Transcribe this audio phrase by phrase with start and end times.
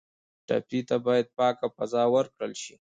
[0.47, 2.75] ټپي ته باید پاکه فضا ورکړل شي.